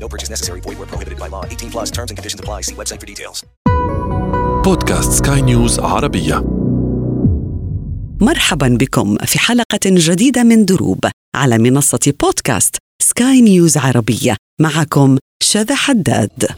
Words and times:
No 0.00 0.08
purchase 0.08 0.30
necessary. 0.30 0.60
Void 0.60 0.78
where 0.78 0.86
prohibited 0.86 1.18
by 1.18 1.28
law. 1.28 1.44
18 1.44 1.70
plus 1.70 1.90
terms 1.90 2.10
and 2.10 2.18
conditions 2.18 2.40
apply. 2.40 2.62
See 2.62 2.74
website 2.74 3.00
for 3.00 3.06
details. 3.06 3.44
بودكاست 4.64 5.12
سكاي 5.12 5.42
نيوز 5.42 5.80
عربية 5.80 6.44
مرحبا 8.20 8.68
بكم 8.68 9.16
في 9.16 9.38
حلقة 9.38 9.80
جديدة 9.86 10.42
من 10.42 10.64
دروب 10.64 11.04
على 11.36 11.58
منصة 11.58 12.14
بودكاست 12.22 12.76
سكاي 13.02 13.40
نيوز 13.40 13.76
عربية 13.76 14.36
معكم 14.60 15.18
شذى 15.42 15.74
حداد 15.74 16.48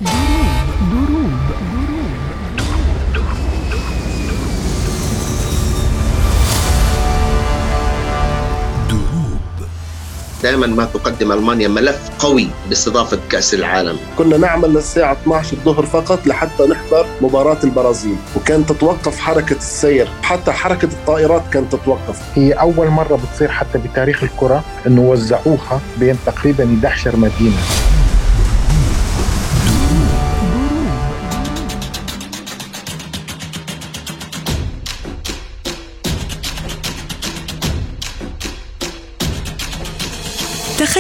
دائما 10.43 10.67
ما 10.67 10.85
تقدم 10.85 11.33
ألمانيا 11.33 11.69
ملف 11.69 12.11
قوي 12.19 12.49
لاستضافه 12.69 13.19
كأس 13.31 13.55
العالم. 13.55 13.97
كنا 14.19 14.37
نعمل 14.37 14.69
للساعة 14.69 15.13
12 15.13 15.53
الظهر 15.53 15.87
فقط 15.87 16.27
لحتى 16.27 16.67
نحضر 16.67 17.07
مباراة 17.21 17.59
البرازيل 17.65 18.17
وكانت 18.37 18.73
تتوقف 18.73 19.19
حركة 19.19 19.57
السير 19.57 20.09
حتى 20.23 20.53
حركة 20.53 20.89
الطائرات 20.89 21.43
كانت 21.53 21.73
تتوقف. 21.73 22.21
هي 22.35 22.53
أول 22.53 22.89
مرة 22.89 23.17
بتصير 23.17 23.49
حتى 23.49 23.79
بتاريخ 23.79 24.23
الكرة 24.23 24.65
إنه 24.87 25.01
وزعوها 25.01 25.81
بين 25.99 26.17
تقريبا 26.27 26.65
11 26.65 27.17
مدينة. 27.17 27.57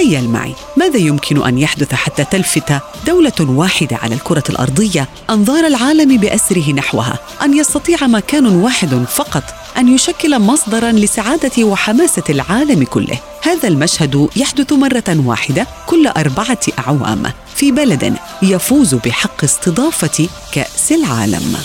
تخيل 0.00 0.28
معي 0.28 0.54
ماذا 0.76 0.96
يمكن 0.96 1.46
أن 1.46 1.58
يحدث 1.58 1.94
حتى 1.94 2.24
تلفت 2.24 2.80
دولة 3.06 3.32
واحدة 3.40 3.96
على 3.96 4.14
الكرة 4.14 4.42
الأرضية 4.50 5.08
أنظار 5.30 5.66
العالم 5.66 6.16
بأسره 6.16 6.72
نحوها؟ 6.72 7.18
أن 7.42 7.54
يستطيع 7.54 8.06
مكان 8.06 8.46
واحد 8.46 9.04
فقط 9.04 9.42
أن 9.76 9.94
يشكل 9.94 10.38
مصدرا 10.38 10.92
لسعادة 10.92 11.64
وحماسة 11.64 12.22
العالم 12.30 12.84
كله؟ 12.84 13.18
هذا 13.42 13.68
المشهد 13.68 14.28
يحدث 14.36 14.72
مرة 14.72 15.16
واحدة 15.26 15.66
كل 15.86 16.06
أربعة 16.06 16.60
أعوام 16.78 17.22
في 17.54 17.72
بلد 17.72 18.16
يفوز 18.42 18.94
بحق 18.94 19.44
استضافة 19.44 20.28
كأس 20.52 20.92
العالم. 20.92 21.56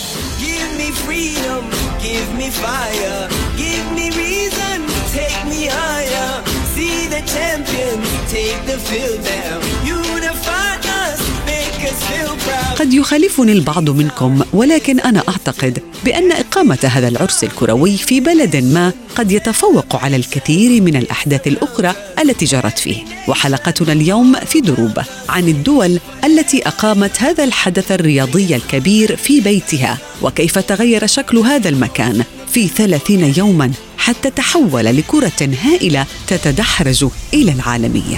Give 2.08 2.32
me 2.40 2.50
fire, 2.64 3.28
give 3.62 3.88
me 3.98 4.06
reason, 4.24 4.80
take 5.16 5.42
me 5.52 5.62
higher. 5.78 6.45
See 6.76 7.08
the 7.08 7.22
champions, 7.36 8.08
take 8.36 8.60
the 8.72 8.78
field 8.88 9.20
now. 9.24 9.56
Unify 10.00 10.76
us, 11.04 11.22
make 11.52 11.80
us 11.90 12.00
feel 12.10 12.36
proud. 12.46 12.78
قد 12.80 12.94
يخالفني 12.94 13.52
البعض 13.52 13.90
منكم 13.90 14.42
ولكن 14.54 15.00
أنا 15.00 15.24
أعتقد 15.30 15.80
بأن 16.06 16.32
إقامة 16.32 16.78
هذا 16.84 17.08
العرس 17.08 17.44
الكروي 17.44 17.98
في 17.98 18.20
بلد 18.20 18.56
ما 18.56 18.94
قد 19.16 19.32
يتفوق 19.32 19.96
على 19.96 20.16
الكثير 20.16 20.82
من 20.82 20.96
الأحداث 20.96 21.48
الأخرى 21.48 21.94
التي 22.20 22.46
جرت 22.46 22.80
فيه 22.80 23.04
وحلقتنا 23.28 23.94
اليوم 23.94 24.36
في 24.36 24.62
دروب 24.62 25.00
عن 25.30 25.48
الدول 25.48 26.00
التي 26.24 26.68
أقامت 26.68 27.22
هذا 27.22 27.44
الحدث 27.44 27.92
الرياضي 27.92 28.56
الكبير 28.56 29.16
في 29.16 29.42
بيتها 29.42 29.98
وكيف 30.22 30.60
تغير 30.60 31.08
شكل 31.08 31.38
هذا 31.38 31.70
المكان 31.70 32.24
في 32.52 32.68
ثلاثين 32.68 33.34
يوما 33.38 33.72
حتى 34.06 34.30
تحول 34.30 34.86
لكرة 34.86 35.56
هائلة 35.64 36.06
تتدحرج 36.28 37.08
إلى 37.34 37.52
العالمية. 37.52 38.18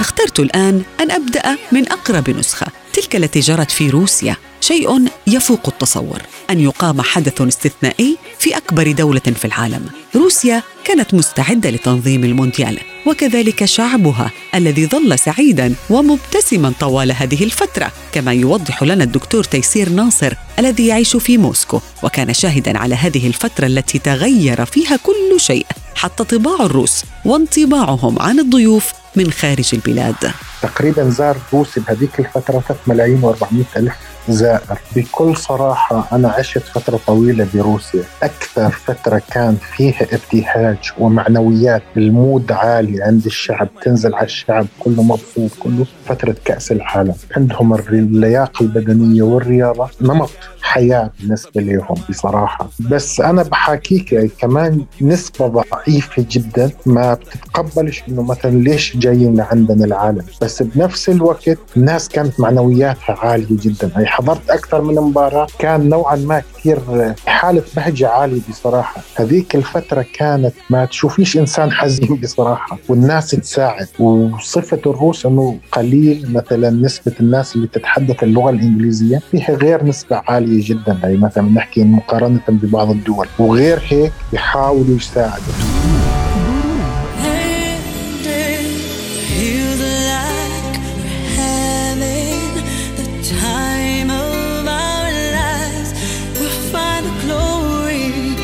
اخترت 0.00 0.40
الآن 0.40 0.82
أن 1.00 1.10
أبدأ 1.10 1.56
من 1.72 1.88
أقرب 1.92 2.30
نسخة 2.30 2.66
تلك 2.92 3.16
التي 3.16 3.40
جرت 3.40 3.70
في 3.70 3.90
روسيا. 3.90 4.36
شيء 4.66 5.08
يفوق 5.26 5.68
التصور 5.68 6.22
أن 6.50 6.60
يقام 6.60 7.00
حدث 7.00 7.40
استثنائي 7.40 8.16
في 8.38 8.56
أكبر 8.56 8.92
دولة 8.92 9.20
في 9.20 9.44
العالم. 9.44 9.86
روسيا 10.16 10.62
كانت 10.84 11.14
مستعدة 11.14 11.70
لتنظيم 11.70 12.24
المونديال 12.24 12.78
وكذلك 13.06 13.64
شعبها 13.64 14.30
الذي 14.54 14.86
ظل 14.86 15.18
سعيدا 15.18 15.74
ومبتسما 15.90 16.72
طوال 16.80 17.12
هذه 17.12 17.44
الفترة. 17.44 17.92
كما 18.12 18.32
يوضح 18.32 18.82
لنا 18.82 19.04
الدكتور 19.04 19.44
تيسير 19.44 19.88
ناصر 19.88 20.34
الذي 20.58 20.86
يعيش 20.86 21.16
في 21.16 21.38
موسكو 21.38 21.80
وكان 22.02 22.34
شاهدا 22.34 22.78
على 22.78 22.94
هذه 22.94 23.26
الفترة 23.26 23.66
التي 23.66 23.98
تغير 23.98 24.64
فيها 24.64 24.96
كل 24.96 25.40
شيء 25.40 25.66
حتى 25.94 26.24
طباع 26.24 26.64
الروس 26.64 27.04
وانطباعهم 27.24 28.22
عن 28.22 28.40
الضيوف 28.40 28.92
من 29.16 29.30
خارج 29.30 29.70
البلاد. 29.72 30.32
تقريبا 30.62 31.10
زار 31.10 31.36
روسيا 31.52 31.82
بهذيك 31.82 32.18
الفترة 32.18 32.60
3 32.60 32.76
ملايين 32.86 33.22
و400 33.22 33.76
ألف 33.76 33.94
زائر. 34.28 34.78
بكل 34.96 35.36
صراحة 35.36 36.08
أنا 36.12 36.28
عشت 36.28 36.58
فترة 36.58 37.00
طويلة 37.06 37.48
بروسيا. 37.54 38.02
أكثر 38.22 38.70
فترة 38.70 39.22
كان 39.30 39.56
فيها 39.76 40.02
ابتهاج 40.12 40.92
ومعنويات. 40.98 41.82
المود 41.96 42.52
عالي 42.52 43.02
عند 43.02 43.26
الشعب. 43.26 43.68
تنزل 43.82 44.14
على 44.14 44.26
الشعب. 44.26 44.66
كله 44.78 45.02
مبسوط. 45.02 45.50
كله 45.60 45.86
فترة 46.06 46.36
كأس 46.44 46.72
العالم. 46.72 47.14
عندهم 47.36 47.74
اللياقة 47.74 48.62
البدنية 48.62 49.22
والرياضة. 49.22 49.88
نمط. 50.00 50.30
حياة 50.74 51.10
بالنسبة 51.20 51.60
لهم 51.60 51.96
بصراحة. 52.10 52.68
بس 52.90 53.20
أنا 53.20 53.42
بحاكيك 53.42 54.12
يعني 54.12 54.28
كمان 54.38 54.84
نسبة 55.00 55.46
ضعيفة 55.46 56.26
جدا 56.30 56.70
ما 56.86 57.14
بتتقبلش 57.14 58.02
إنه 58.08 58.22
مثلا 58.22 58.50
ليش 58.50 58.96
جايين 58.96 59.36
لعندنا 59.36 59.84
العالم. 59.84 60.24
بس 60.42 60.62
بنفس 60.62 61.08
الوقت 61.08 61.58
الناس 61.76 62.08
كانت 62.08 62.40
معنوياتها 62.40 63.16
عالية 63.18 63.46
جدا. 63.50 63.90
يعني 63.94 64.06
حضرت 64.06 64.50
أكثر 64.50 64.82
من 64.82 64.94
مباراة 64.94 65.46
كان 65.58 65.88
نوعا 65.88 66.16
ما 66.16 66.42
كثير 66.56 66.78
حالة 67.26 67.62
بهجة 67.76 68.08
عالية 68.08 68.40
بصراحة. 68.50 69.00
هذيك 69.16 69.54
الفترة 69.54 70.04
كانت 70.14 70.54
ما 70.70 70.84
تشوفيش 70.84 71.36
إنسان 71.36 71.72
حزين 71.72 72.16
بصراحة. 72.22 72.78
والناس 72.88 73.30
تساعد 73.30 73.86
وصفة 73.98 74.80
الروس 74.86 75.26
أنه 75.26 75.58
قليل 75.72 76.32
مثلا 76.32 76.70
نسبة 76.70 77.12
الناس 77.20 77.56
اللي 77.56 77.66
تتحدث 77.66 78.22
اللغة 78.22 78.50
الإنجليزية. 78.50 79.18
فيها 79.30 79.50
غير 79.54 79.84
نسبة 79.84 80.22
عالية 80.28 80.63
جدا 80.64 80.98
يعني 81.02 81.16
مثلا 81.16 81.44
نحكي 81.44 81.84
مقارنة 81.84 82.40
ببعض 82.48 82.90
الدول 82.90 83.28
وغير 83.38 83.82
هيك 83.88 84.12
بيحاولوا 84.32 84.96
يساعدوا. 84.96 85.54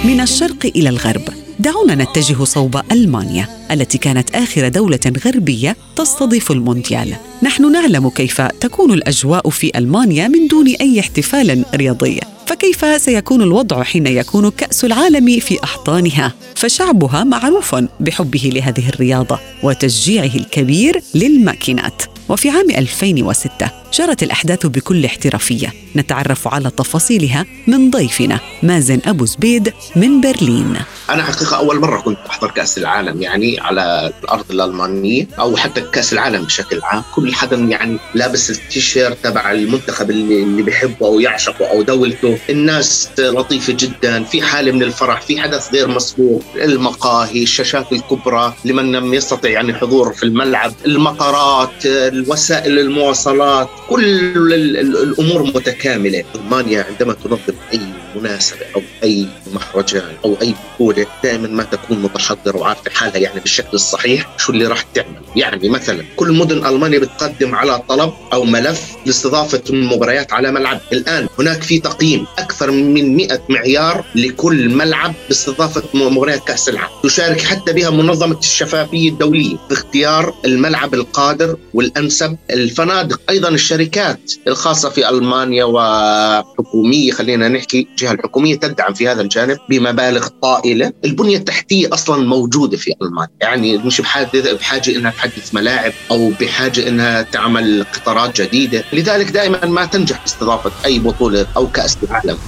من 0.04 0.20
الشرق 0.20 0.66
إلى 0.76 0.88
الغرب 0.88 1.39
دعونا 1.60 1.94
نتجه 1.94 2.44
صوب 2.44 2.80
ألمانيا 2.92 3.48
التي 3.70 3.98
كانت 3.98 4.30
آخر 4.30 4.68
دولة 4.68 5.00
غربية 5.24 5.76
تستضيف 5.96 6.50
المونديال. 6.50 7.14
نحن 7.42 7.72
نعلم 7.72 8.08
كيف 8.08 8.40
تكون 8.40 8.92
الأجواء 8.92 9.50
في 9.50 9.78
ألمانيا 9.78 10.28
من 10.28 10.46
دون 10.48 10.66
أي 10.80 11.00
احتفال 11.00 11.64
رياضي. 11.74 12.20
فكيف 12.46 13.02
سيكون 13.02 13.42
الوضع 13.42 13.82
حين 13.82 14.06
يكون 14.06 14.50
كأس 14.50 14.84
العالم 14.84 15.40
في 15.40 15.64
أحضانها؟ 15.64 16.34
فشعبها 16.54 17.24
معروف 17.24 17.76
بحبه 18.00 18.50
لهذه 18.54 18.88
الرياضة 18.88 19.38
وتشجيعه 19.62 20.34
الكبير 20.34 21.02
للماكينات. 21.14 22.02
وفي 22.30 22.50
عام 22.50 22.70
2006 22.70 23.70
جرت 23.92 24.22
الأحداث 24.22 24.66
بكل 24.66 25.04
احترافية. 25.04 25.72
نتعرف 25.96 26.48
على 26.48 26.70
تفاصيلها 26.70 27.46
من 27.66 27.90
ضيفنا 27.90 28.40
مازن 28.62 29.00
أبو 29.06 29.24
زبيد 29.24 29.72
من 29.96 30.20
برلين. 30.20 30.76
أنا 31.10 31.22
حقيقة 31.22 31.56
أول 31.56 31.80
مرة 31.80 32.00
كنت 32.00 32.18
أحضر 32.30 32.50
كأس 32.50 32.78
العالم 32.78 33.22
يعني 33.22 33.60
على 33.60 34.12
الأرض 34.24 34.44
الألمانية 34.50 35.26
أو 35.38 35.56
حتى 35.56 35.80
كأس 35.80 36.12
العالم 36.12 36.44
بشكل 36.44 36.80
عام. 36.82 37.02
كل 37.14 37.34
حدا 37.34 37.56
يعني 37.56 37.98
لابس 38.14 38.50
التيشيرت 38.50 39.18
تبع 39.24 39.52
المنتخب 39.52 40.10
اللي, 40.10 40.42
اللي 40.42 40.62
بيحبه 40.62 41.06
أو 41.06 41.20
يعشقه 41.20 41.70
أو 41.70 41.82
دولته. 41.82 42.38
الناس 42.50 43.08
لطيفة 43.18 43.72
جدا 43.72 44.24
في 44.24 44.42
حاله 44.42 44.72
من 44.72 44.82
الفرح 44.82 45.20
في 45.20 45.40
حدث 45.40 45.72
غير 45.72 45.88
مسبوق. 45.88 46.42
المقاهي 46.56 47.42
الشاشات 47.42 47.92
الكبرى 47.92 48.54
لمن 48.64 48.92
لم 48.92 49.14
يستطع 49.14 49.48
يعني 49.48 49.74
حضور 49.74 50.12
في 50.12 50.22
الملعب. 50.22 50.72
المطارات 50.86 51.86
الوسائل 52.24 52.78
المواصلات 52.78 53.68
كل 53.88 54.52
الأمور 54.78 55.42
متكاملة. 55.42 56.24
ألمانيا 56.34 56.82
عندما 56.90 57.12
تنظم 57.24 57.58
أي 57.72 57.80
مناسبة 58.16 58.60
أو 58.76 58.82
أي 59.02 59.26
مهرجان 59.54 60.12
أو 60.24 60.36
أي 60.42 60.54
بطولة 60.74 61.06
دائما 61.22 61.48
ما 61.48 61.62
تكون 61.62 61.98
متحضرة 61.98 62.56
وعارفة 62.56 62.90
حالها 62.90 63.16
يعني 63.16 63.40
بالشكل 63.40 63.68
الصحيح 63.74 64.34
شو 64.38 64.52
اللي 64.52 64.66
راح 64.66 64.82
تعمل. 64.82 65.20
يعني 65.36 65.68
مثلا 65.68 66.04
كل 66.16 66.32
مدن 66.32 66.66
ألمانيا 66.66 66.98
بتقدم 66.98 67.54
على 67.54 67.78
طلب 67.88 68.12
أو 68.32 68.44
ملف 68.44 68.82
لاستضافة 69.06 69.62
المباريات 69.70 70.32
على 70.32 70.50
ملعب. 70.52 70.80
الآن 70.92 71.26
هناك 71.38 71.62
في 71.62 71.78
تقييم 71.78 72.26
أكثر 72.38 72.70
من 72.70 73.16
100 73.16 73.40
معيار 73.48 74.04
لكل 74.14 74.68
ملعب 74.68 75.14
باستضافة 75.28 75.82
مباريات 75.94 76.44
كأس 76.46 76.68
العالم. 76.68 76.92
تشارك 77.02 77.40
حتى 77.40 77.72
بها 77.72 77.90
منظمة 77.90 78.38
الشفافية 78.38 79.08
الدولية 79.10 79.56
في 79.68 79.72
اختيار 79.74 80.34
الملعب 80.44 80.94
القادر 80.94 81.56
والانسب 81.74 82.09
الفنادق 82.50 83.20
أيضا 83.30 83.48
الشركات 83.48 84.32
الخاصة 84.46 84.90
في 84.90 85.08
ألمانيا 85.08 85.64
وحكومية 85.64 87.12
خلينا 87.12 87.48
نحكي 87.48 87.86
الجهة 87.90 88.12
الحكومية 88.12 88.56
تدعم 88.56 88.94
في 88.94 89.08
هذا 89.08 89.22
الجانب 89.22 89.58
بمبالغ 89.68 90.28
طائلة، 90.42 90.92
البنية 91.04 91.36
التحتية 91.36 91.88
أصلا 91.92 92.26
موجودة 92.26 92.76
في 92.76 92.94
ألمانيا، 93.02 93.30
يعني 93.40 93.78
مش 93.78 94.00
بحاجة 94.00 94.52
بحاجة 94.52 94.96
إنها 94.96 95.10
تحدث 95.10 95.54
ملاعب 95.54 95.92
أو 96.10 96.32
بحاجة 96.40 96.88
إنها 96.88 97.22
تعمل 97.22 97.84
قطارات 97.94 98.42
جديدة، 98.42 98.84
لذلك 98.92 99.30
دائما 99.30 99.66
ما 99.66 99.84
تنجح 99.84 100.24
استضافه 100.24 100.72
أي 100.84 100.98
بطولة 100.98 101.46
أو 101.56 101.66
كأس 101.66 101.98
العالم. 102.02 102.38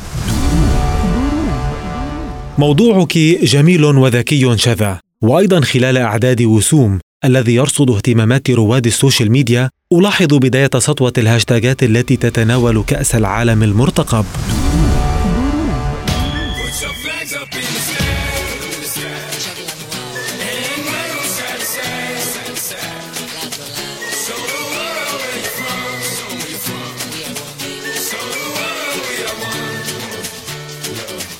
موضوعك 2.59 3.19
جميل 3.43 3.85
وذكي 3.85 4.57
شذا، 4.57 5.01
وأيضا 5.23 5.61
خلال 5.61 5.97
أعداد 5.99 6.43
وسوم 6.43 6.99
الذي 7.25 7.55
يرصد 7.55 7.91
اهتمامات 7.91 8.51
رواد 8.51 8.87
ال 8.87 8.93
social 8.93 9.33
media 9.33 9.71
ألاحظ 9.93 10.35
بداية 10.35 10.71
سطوة 10.79 11.13
الهاشتاجات 11.19 11.83
التي 11.83 12.17
تتناول 12.17 12.85
كأس 12.87 13.15
العالم 13.15 13.63
المرتقب. 13.63 14.25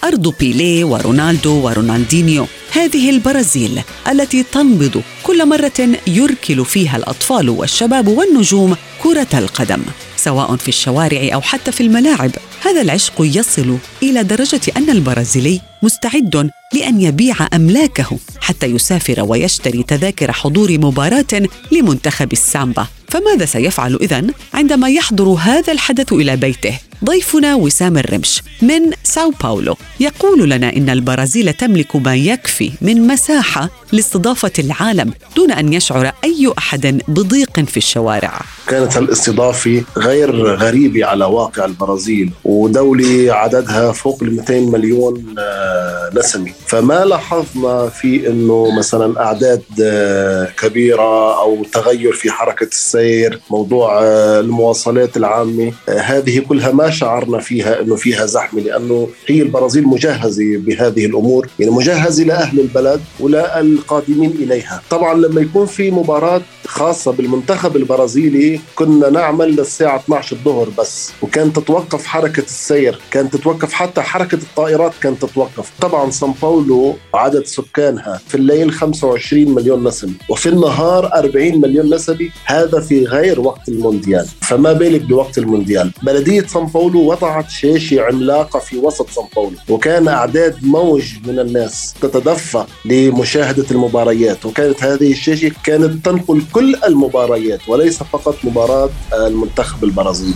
أرض 0.05 0.35
بيليه 0.41 0.85
ورونالدو 0.85 1.67
ورونالدينيو 1.67 2.47
هذه 2.73 3.11
البرازيل 3.11 3.81
التي 4.09 4.43
تنبض 4.43 5.03
كل 5.33 5.49
مرة 5.49 5.89
يركل 6.07 6.65
فيها 6.65 6.97
الأطفال 6.97 7.51
والشباب 7.51 8.09
والنجوم 8.09 8.77
كرة 9.03 9.27
القدم 9.35 9.83
سواء 10.17 10.57
في 10.57 10.69
الشوارع 10.69 11.35
أو 11.35 11.41
حتى 11.41 11.73
في 11.73 11.81
الملاعب. 11.81 12.31
هذا 12.65 12.81
العشق 12.81 13.15
يصل 13.21 13.79
إلى 14.03 14.23
درجة 14.23 14.61
أن 14.77 14.91
البرازيلي 14.91 15.61
مستعد 15.83 16.51
لأن 16.75 17.01
يبيع 17.01 17.37
أملاكه 17.55 18.19
حتى 18.41 18.67
يسافر 18.67 19.25
ويشتري 19.29 19.83
تذاكر 19.83 20.33
حضور 20.33 20.73
مباراة 20.73 21.43
لمنتخب 21.73 22.33
السامبا. 22.33 22.87
فماذا 23.09 23.45
سيفعل 23.45 23.95
إذن 23.95 24.33
عندما 24.55 24.89
يحضر 24.89 25.29
هذا 25.29 25.73
الحدث 25.73 26.13
إلى 26.13 26.37
بيته؟ 26.37 26.79
ضيفنا 27.05 27.55
وسام 27.55 27.99
الرمش 27.99 28.43
من 28.63 28.81
ساو 29.05 29.33
باولو. 29.43 29.77
يقول 30.01 30.51
لنا 30.51 30.77
إن 30.77 30.91
البرازيل 30.91 31.53
تملك 31.53 31.97
ما 31.97 32.17
يكفي 32.17 32.73
من 32.81 33.07
مساحة 33.07 33.71
لاستضافة 33.93 34.53
العالم 34.59 35.13
دون 35.37 35.53
أن 35.53 35.73
يشعر 35.73 36.13
أي 36.25 36.53
أحد 36.59 37.03
بضيق 37.09 37.61
في 37.61 37.77
الشوارع. 37.77 38.41
كانت 38.69 38.97
الاستضافة 38.97 39.83
غير 39.97 40.47
غريبة 40.57 41.07
على 41.07 41.25
واقع 41.25 41.65
البرازيل 41.65 42.31
ودولة 42.53 43.35
عددها 43.35 43.93
فوق 43.93 44.23
ال 44.23 44.37
200 44.37 44.61
مليون 44.61 45.35
آه، 45.39 46.11
نسمة 46.15 46.53
فما 46.67 47.05
لاحظنا 47.05 47.89
في 47.89 48.29
أنه 48.29 48.79
مثلا 48.79 49.21
أعداد 49.21 49.63
آه، 49.83 50.49
كبيرة 50.59 51.41
أو 51.41 51.65
تغير 51.73 52.13
في 52.13 52.31
حركة 52.31 52.65
السير 52.67 53.41
موضوع 53.51 54.03
آه، 54.03 54.41
المواصلات 54.41 55.17
العامة 55.17 55.73
هذه 55.89 56.39
كلها 56.39 56.73
ما 56.73 56.91
شعرنا 56.91 57.39
فيها 57.39 57.81
أنه 57.81 57.97
فيها 57.97 58.27
زحمة 58.27 58.61
لأنه 58.61 59.09
هي 59.27 59.43
البرازيل 59.43 59.89
مجهزة 59.89 60.57
بهذه 60.57 61.07
الأمور 61.07 61.49
يعني 61.59 61.73
مجهزة 61.73 62.25
لأهل 62.25 62.61
البلد 62.61 63.01
وللقادمين 63.21 64.31
إليها. 64.31 64.83
طبعا 64.91 65.15
لما 65.15 65.41
يكون 65.41 65.67
في 65.67 65.91
مباراة 65.91 66.43
خاصة 66.67 67.13
بالمنتخب 67.13 67.77
البرازيلي 67.77 68.61
كنا 68.75 69.11
نعمل 69.11 69.57
للساعة 69.57 69.97
12 69.97 70.37
الظهر 70.37 70.69
بس 70.79 71.13
وكانت 71.23 71.57
تتوقف 71.57 72.07
حركة 72.07 72.42
السير 72.43 73.01
كانت 73.11 73.37
تتوقف 73.37 73.73
حتى 73.73 74.01
حركة 74.01 74.35
الطائرات 74.35 74.93
كانت 75.03 75.25
تتوقف. 75.25 75.71
طبعا 75.81 76.11
سان 76.11 76.35
باولو 76.43 76.97
عدد 77.15 77.47
سكانها 77.47 78.21
في 78.29 78.35
الليل 78.35 78.73
25 78.73 79.55
مليون 79.55 79.89
نسمة 79.89 80.13
وفي 80.29 80.49
النهار 80.49 81.13
40 81.15 81.61
مليون 81.61 81.95
نسمة 81.95 82.29
هذا 82.45 82.81
في 82.81 83.05
غير 83.05 83.41
وقت 83.41 83.69
المونديال. 83.69 84.27
فما 84.41 84.73
بالك 84.73 85.01
بوقت 85.01 85.39
المونديال؟ 85.39 85.91
بلدية 86.03 86.43
سان 86.47 86.67
باولو 86.67 87.11
وضعت 87.11 87.51
شاشة 87.51 88.03
عملاقة 88.03 88.59
في 88.59 88.77
وسط 88.77 89.11
سان 89.11 89.25
باولو 89.37 89.57
وكان 89.69 90.09
أعداد 90.09 90.57
موج 90.63 91.13
من 91.27 91.39
الناس 91.39 91.95
تتدفق 92.01 92.67
لمشاهدة 92.85 93.67
المباريات 93.71 94.47
وكانت 94.47 94.85
هذه 94.85 95.13
الشاشة 95.13 95.53
كانت 95.65 96.07
تنقل 96.07 96.43
كل 96.53 96.77
المباريات 96.87 97.61
وليس 97.69 98.03
فقط 98.03 98.37
مباراة 98.45 98.91
المنتخب 99.13 99.85
البرازيلي. 99.85 100.35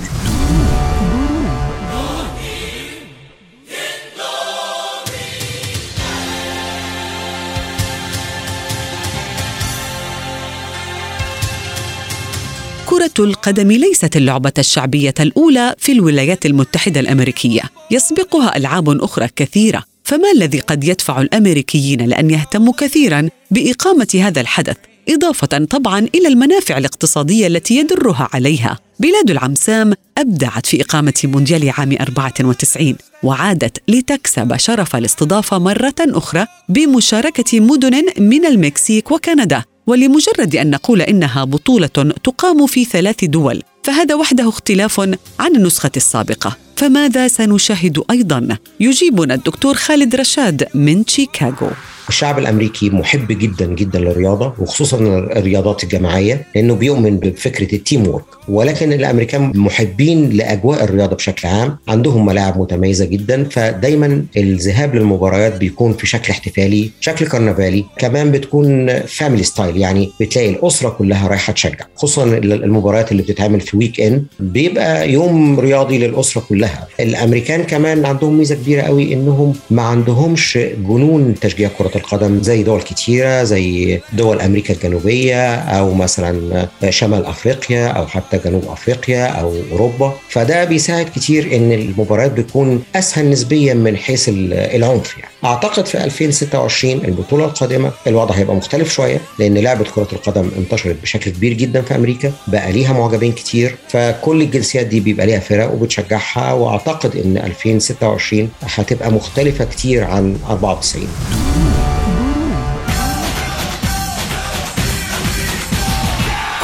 كرة 13.07 13.25
القدم 13.25 13.73
ليست 13.73 14.17
اللعبة 14.17 14.53
الشعبية 14.59 15.15
الأولى 15.21 15.75
في 15.79 15.93
الولايات 15.93 16.47
المتحدة 16.47 17.01
الأمريكية، 17.01 17.63
يسبقها 17.91 18.57
ألعاب 18.57 18.89
أخرى 18.89 19.29
كثيرة، 19.37 19.85
فما 20.05 20.33
الذي 20.33 20.61
قد 20.61 20.85
يدفع 20.85 21.21
الأمريكيين 21.21 22.07
لأن 22.07 22.31
يهتموا 22.31 22.73
كثيرا 22.79 23.29
بإقامة 23.51 24.21
هذا 24.23 24.41
الحدث؟ 24.41 24.77
إضافة 25.09 25.47
طبعا 25.47 25.99
إلى 26.15 26.29
المنافع 26.29 26.79
الاقتصادية 26.79 27.47
التي 27.47 27.77
يدرها 27.77 28.29
عليها. 28.33 28.79
بلاد 29.01 29.31
العمسام 29.31 29.93
أبدعت 30.19 30.67
في 30.67 30.83
إقامة 30.83 31.15
مونديال 31.25 31.71
عام 31.71 31.97
94 32.01 32.97
وعادت 33.23 33.79
لتكسب 33.89 34.57
شرف 34.57 34.97
الاستضافة 34.97 35.59
مرة 35.59 35.95
أخرى 36.01 36.47
بمشاركة 36.69 37.61
مدن 37.61 38.05
من 38.19 38.47
المكسيك 38.47 39.11
وكندا. 39.13 39.65
ولمجرد 39.87 40.57
أن 40.57 40.71
نقول 40.71 41.03
إنها 41.03 41.45
بطولة 41.45 42.15
تقام 42.25 42.67
في 42.67 42.85
ثلاث 42.85 43.25
دول 43.25 43.63
فهذا 43.83 44.15
وحده 44.15 44.49
اختلاف 44.49 45.01
عن 45.41 45.57
النسخة 45.57 45.91
السابقة. 45.97 46.66
فماذا 46.77 47.29
سنشاهد 47.29 48.03
أيضا؟ 48.11 48.57
يجيبنا 48.81 49.35
الدكتور 49.35 49.75
خالد 49.75 50.15
رشاد 50.17 50.65
من 50.75 51.05
شيكاغو. 51.07 51.71
الشعب 52.09 52.39
الأمريكي 52.39 52.91
محب 52.91 53.27
جدا 53.33 53.67
جدا 53.67 53.99
للرياضة 53.99 54.53
وخصوصا 54.59 54.97
الرياضات 55.37 55.85
الجماعية 55.85 56.47
لأنه 56.55 56.75
بيؤمن 56.75 57.17
بفكرة 57.19 57.75
ال 57.75 57.81
team 57.81 58.07
work 58.09 58.25
ولكن 58.49 58.93
الأمريكان 58.93 59.53
محبين 59.55 60.31
لأجواء 60.31 60.85
الرياضة 60.85 61.17
بشكل 61.17 61.49
عام 61.49 61.77
عندهم 61.89 62.27
ملاعب 62.27 62.61
متميزة 62.61 63.05
جدا 63.05 63.45
فدايما 63.45 64.25
الذهاب 64.37 64.95
للمباريات 64.95 65.57
بيكون 65.57 65.93
في 65.93 66.07
شكل 66.07 66.31
احتفالي 66.31 66.91
شكل 67.01 67.27
كرنفالي 67.27 67.85
كمان 67.99 68.31
بتكون 68.33 68.99
family 69.01 69.43
style 69.43 69.77
يعني 69.77 70.11
بتلاقي 70.21 70.51
الأسرة 70.51 70.89
كلها 70.89 71.29
رايحة 71.29 71.53
تشجع. 71.53 71.85
خصوصا 71.97 72.25
المباريات 72.39 73.13
اللي 73.13 73.23
بتتعمل 73.23 73.61
في 73.61 73.77
weekend 73.77 74.25
بيبقى 74.41 75.11
يوم 75.13 75.61
رياضي 75.61 75.99
للأسرة 75.99 76.43
كلها. 76.49 76.66
الأمريكان 77.01 77.63
كمان 77.65 78.05
عندهم 78.07 78.39
ميزة 78.39 78.55
كبيرة 78.55 78.83
قوي 78.83 79.13
إنهم 79.13 79.55
ما 79.71 79.83
عندهمش 79.83 80.59
جنون 80.89 81.35
تشجيع 81.41 81.69
كرة 81.79 81.91
القدم 81.97 82.43
زي 82.43 82.63
دول 82.63 82.83
كتيرة 82.83 83.45
زي 83.45 84.01
دول 84.13 84.41
أمريكا 84.41 84.75
الجنوبية 84.75 85.55
أو 85.55 85.95
مثلا 85.95 86.67
شمال 86.91 87.27
أفريقيا 87.27 87.87
أو 87.89 88.07
حتى 88.07 88.39
جنوب 88.45 88.65
أفريقيا 88.69 89.27
أو 89.27 89.55
أوروبا. 89.73 90.13
فده 90.29 90.65
بيساعد 90.65 91.07
كتير 91.17 91.57
إن 91.57 91.73
المباريات 91.73 92.33
بتكون 92.33 92.83
أسهل 92.97 93.31
نسبيا 93.31 93.75
من 93.75 93.97
حيث 93.97 94.31
العنف 94.75 95.19
يعني. 95.19 95.31
أعتقد 95.45 95.87
في 95.87 96.05
2026 96.05 96.93
البطولة 97.05 97.45
القادمة 97.45 97.93
الوضع 98.07 98.35
هيبقى 98.35 98.57
مختلف 98.57 98.93
شوية 98.93 99.21
لأن 99.39 99.59
لعبة 99.59 99.85
كرة 99.95 100.09
القدم 100.13 100.51
انتشرت 100.59 100.97
بشكل 101.03 101.31
كبير 101.31 101.53
جدا 101.53 101.83
في 101.83 101.97
أمريكا 101.97 102.33
بقى 102.47 102.73
ليها 102.73 102.93
معجبين 102.93 103.33
كتير 103.33 103.77
فكل 103.89 104.43
الجنسيات 104.43 104.87
دي 104.87 105.01
بيبقى 105.01 105.27
ليها 105.27 105.41
فرق 105.41 105.73
وبتشجعها 105.73 106.53
وأعتقد 106.53 107.17
إن 107.17 107.37
2026 107.39 108.51
هتبقى 108.63 109.13
مختلفة 109.13 109.65
كتير 109.65 110.05
عن 110.05 110.39
94 110.51 111.09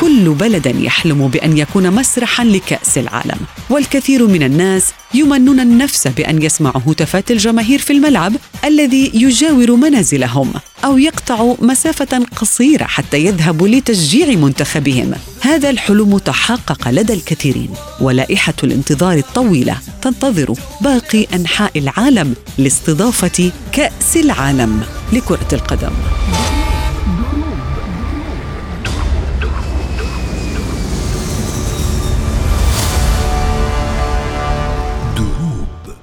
كل 0.02 0.30
بلد 0.30 0.66
يحلم 0.66 1.28
بأن 1.28 1.59
يكون 1.59 1.90
مسرحا 1.90 2.44
لكأس 2.44 2.99
العالم. 2.99 3.38
والكثير 3.71 4.26
من 4.26 4.42
الناس 4.42 4.92
يمنون 5.14 5.61
النفس 5.61 6.09
بأن 6.09 6.42
يسمعوا 6.42 6.80
هتافات 6.87 7.30
الجماهير 7.30 7.78
في 7.78 7.92
الملعب 7.92 8.32
الذي 8.64 9.11
يجاور 9.14 9.76
منازلهم 9.76 10.52
أو 10.85 10.99
يقطعوا 10.99 11.56
مسافة 11.61 12.26
قصيرة 12.37 12.85
حتى 12.85 13.18
يذهبوا 13.18 13.68
لتشجيع 13.68 14.26
منتخبهم. 14.37 15.12
هذا 15.40 15.71
الحلم 15.71 16.18
تحقق 16.18 16.88
لدى 16.88 17.12
الكثيرين. 17.12 17.71
ولائحة 18.00 18.54
الانتظار 18.64 19.16
الطويلة 19.18 19.76
تنتظر 20.02 20.54
باقي 20.80 21.26
أنحاء 21.35 21.78
العالم 21.78 22.35
لاستضافة 22.59 23.50
كأس 23.73 24.16
العالم 24.16 24.82
لكرة 25.12 25.49
القدم. 25.52 25.92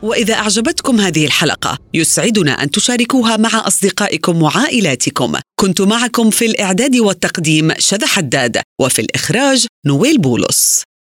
وإذا 0.01 0.33
أعجبتكم 0.33 0.99
هذه 0.99 1.25
الحلقة 1.25 1.77
يسعدنا 1.93 2.63
أن 2.63 2.71
تشاركوها 2.71 3.37
مع 3.37 3.49
أصدقائكم 3.67 4.41
وعائلاتكم. 4.41 5.33
كنت 5.59 5.81
معكم 5.81 6.29
في 6.29 6.45
الإعداد 6.45 6.95
والتقديم 6.95 7.73
شذى 7.79 8.05
حداد 8.05 8.61
وفي 8.81 9.01
الإخراج 9.01 9.65
نويل 9.85 10.17
بولس. 10.17 10.88